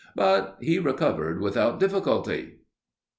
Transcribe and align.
But 0.15 0.57
he 0.59 0.79
recovered 0.79 1.41
without 1.41 1.79
difficulty. 1.79 2.55